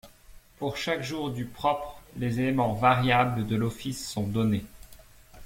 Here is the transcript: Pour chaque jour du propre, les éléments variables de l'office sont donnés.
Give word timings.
Pour 0.57 0.77
chaque 0.77 1.03
jour 1.03 1.29
du 1.29 1.45
propre, 1.45 2.01
les 2.17 2.39
éléments 2.39 2.73
variables 2.73 3.45
de 3.45 3.55
l'office 3.55 4.03
sont 4.09 4.25
donnés. 4.25 4.65